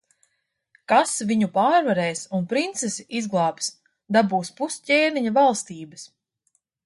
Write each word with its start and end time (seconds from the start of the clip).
Kas 0.91 1.11
viņu 1.31 1.49
pārvarēs 1.57 2.23
un 2.37 2.47
princesi 2.55 3.05
izglābs, 3.21 3.69
dabūs 4.17 4.51
pus 4.61 4.79
ķēniņa 4.91 5.35
valstības. 5.39 6.09